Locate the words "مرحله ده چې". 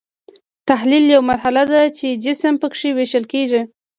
1.31-2.07